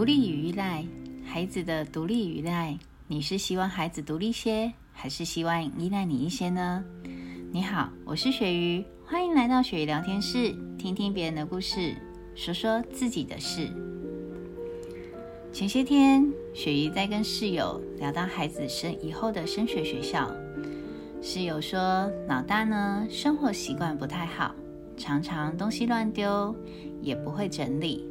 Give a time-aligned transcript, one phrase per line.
[0.00, 0.82] 独立与依赖，
[1.26, 2.74] 孩子的独立与依赖，
[3.06, 6.82] 你是希望孩子独立些，还是希望依赖你一些呢？
[7.52, 11.94] 你好，我是雪鱼，欢迎来到雪鱼聊天室，听听别人的故事，
[12.34, 13.68] 说说自己的事。
[15.52, 20.34] 前些天，雪鱼在跟室友聊到孩子升以后的升学学校，
[21.20, 24.54] 室友说，老大呢，生活习惯不太好，
[24.96, 26.56] 常常东西乱丢，
[27.02, 28.08] 也不会整理。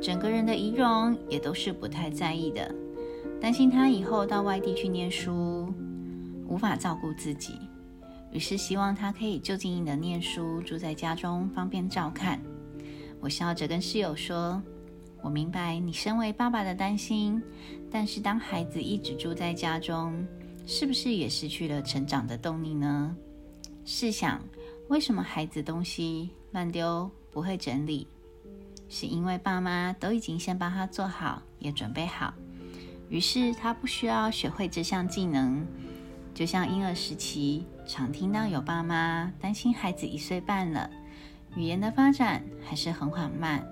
[0.00, 2.74] 整个人的仪容也都是不太在意的，
[3.40, 5.72] 担心他以后到外地去念书
[6.46, 7.54] 无法照顾自己，
[8.32, 12.40] 于是希望他可以就近的念书，住在家中方便照看。
[13.20, 14.62] 我笑着跟室友说
[15.22, 17.42] ：“我明白你身为爸爸的担心，
[17.90, 20.26] 但是当孩子一直住在家中，
[20.66, 23.14] 是不是也失去了成长的动力呢？
[23.84, 24.40] 试想，
[24.88, 28.06] 为什么孩子东西乱丢，不会整理？”
[28.90, 32.34] 是因为爸妈都已经先帮他做好，也准备好，
[33.08, 35.64] 于是他不需要学会这项技能。
[36.34, 40.90] 就像婴儿时期，常听到有爸妈担心孩子一岁半了，
[41.54, 43.64] 语言的发展还是很缓慢，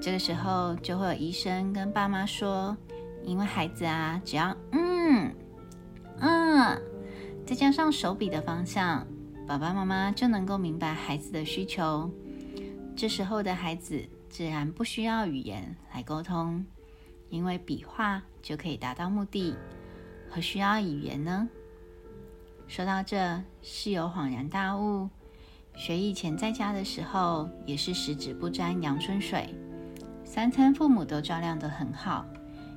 [0.00, 2.76] 这个时候就会有医生跟爸妈说，
[3.22, 5.32] 因为孩子啊，只要嗯
[6.18, 6.82] 嗯，
[7.46, 9.06] 再加上手笔的方向，
[9.46, 12.10] 爸爸妈妈就能够明白孩子的需求。
[12.96, 14.04] 这时候的孩子。
[14.30, 16.64] 自然不需要语言来沟通，
[17.30, 19.56] 因为笔画就可以达到目的，
[20.30, 21.48] 何需要语言呢？
[22.68, 25.10] 说到这，室友恍然大悟：
[25.74, 29.52] 学以前在家的时候，也是十指不沾阳春水，
[30.24, 32.24] 三餐父母都照料得很好，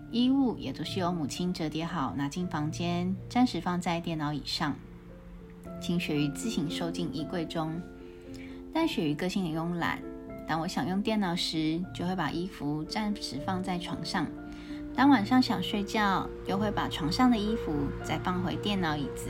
[0.10, 4.76] 衣物也都是由母亲折叠好拿进房间，暂时放在电脑椅上，
[5.80, 7.80] 请雪鱼自行收进衣柜中。
[8.74, 10.02] 但雪鱼个性也慵懒。
[10.48, 14.26] 当我想用电脑时，就会把衣服暂时放在床上；
[14.96, 17.74] 当晚上想睡觉，又会把床上的衣服
[18.04, 19.30] 再放回电脑椅子。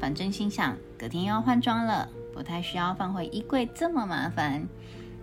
[0.00, 4.66] 反正心想隔天又要换装了，不太需要放回衣柜这么麻烦。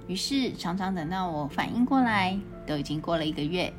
[0.08, 3.74] 于是常常等到我反应过来，都已经过了一个月。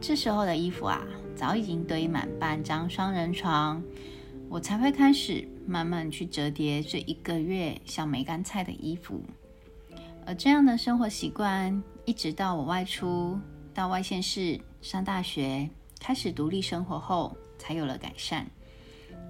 [0.00, 1.00] 这时候的衣服啊，
[1.34, 3.82] 早已经堆满半张双人床，
[4.48, 9.22] 我才会开始慢慢去折叠这一个月像梅干菜的衣服。
[10.24, 13.38] 而这样的生活习惯，一直到我外出
[13.74, 15.68] 到外县市上大学，
[15.98, 18.46] 开始独立生活后，才有了改善。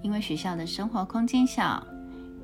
[0.03, 1.85] 因为学校的生活空间小，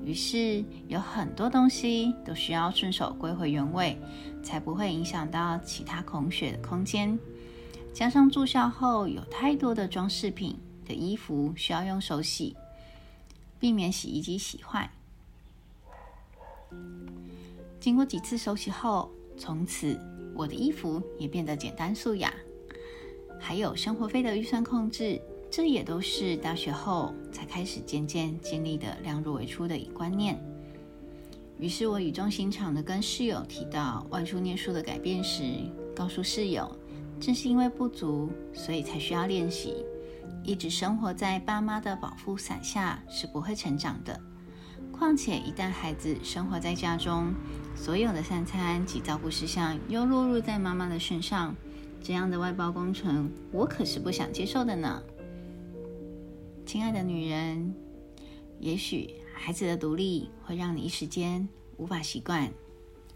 [0.03, 3.95] 于是有很多东西都需要顺手归回原位，
[4.41, 7.17] 才不会影响到其他空穴的空间。
[7.93, 12.55] 加上住校后有太多的装饰品的衣服需要用手洗，
[13.59, 14.89] 避免洗衣机洗坏。
[17.79, 19.97] 经过几次手洗后，从此
[20.35, 22.33] 我的衣服也变得简单素雅。
[23.39, 25.19] 还有生活费的预算控制，
[25.49, 30.37] 这也都是大学后才开始渐渐建立的量入为出的观念。
[31.57, 35.43] 于是我语重心长的跟室友提到外出念书的改变时，
[35.95, 36.69] 告诉室友，
[37.19, 39.85] 正是因为不足，所以才需要练习。
[40.43, 44.19] 一直生活在爸妈的保护伞下是不会成长的。
[44.91, 47.33] 况且，一旦孩子生活在家中，
[47.79, 51.55] 所有的三餐及照顾事项又落入在妈妈的身上，
[52.03, 55.01] 这样的外包工程，我可是不想接受的呢。
[56.65, 57.73] 亲爱的女人，
[58.59, 61.47] 也许孩子的独立会让你一时间
[61.77, 62.51] 无法习惯，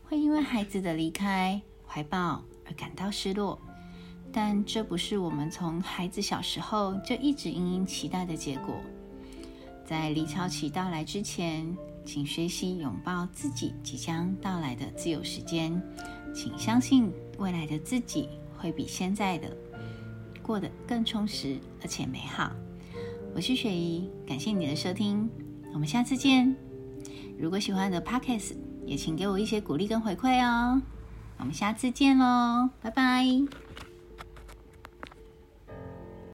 [0.01, 3.59] 会因为孩子的离开怀抱而感到失落，
[4.31, 8.75] 但这不是我们从孩子小时候就一直殷殷期待的结果。
[9.85, 15.81] 在离巢期到来之前，请学习拥抱自己即将到来的自由时间。
[16.33, 18.27] 请相信未来的自己
[18.57, 19.55] 会比现在的
[20.41, 22.51] 过得更充实而且美好。
[23.35, 25.29] 我是雪姨，感谢你的收听，
[25.73, 26.55] 我们下次见。
[27.37, 28.55] 如果喜欢的 Podcast，
[28.85, 30.81] 也请给我一些鼓励跟回馈哦。
[31.37, 33.25] 我们下次见喽，拜拜。